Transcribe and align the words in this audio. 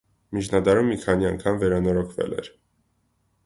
Միջնադարում 0.37 0.89
մի 0.93 0.97
քանի 1.03 1.29
անգամ 1.31 1.61
վերանորոգվել 1.67 2.35
էր։ 2.41 2.53